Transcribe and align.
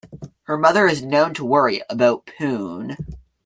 Her 0.45 0.57
mother 0.57 0.87
is 0.87 1.03
known 1.03 1.35
to 1.35 1.45
worry 1.45 1.83
about 1.87 2.25
Poon. 2.25 2.97